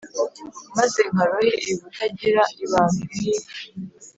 maze 0.77 0.99
nkarohe 1.11 1.51
ibutagira 1.71 2.43
ibambe 2.63 3.05